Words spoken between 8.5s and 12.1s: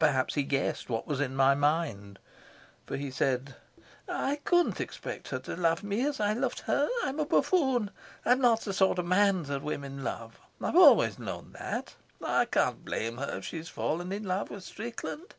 the sort of man that women love. I've always known that.